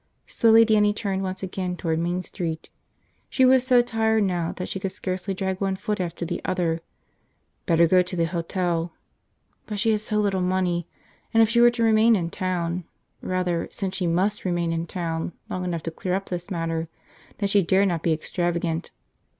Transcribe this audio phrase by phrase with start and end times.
[0.25, 2.71] Slowly Dannie turned once again toward Main Street.
[3.29, 6.81] She was so tired now that she could scarcely drag one foot after the other.
[7.67, 8.93] Better go to the hotel.
[9.67, 10.87] But she had so little money.
[11.35, 12.83] And if she were to remain in town–
[13.21, 16.87] rather, since she must remain in town long enough to clear up this matter,
[17.37, 18.89] then she dared not be extravagant.